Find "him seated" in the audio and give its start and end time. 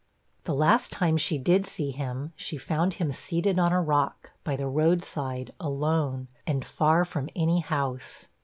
2.95-3.59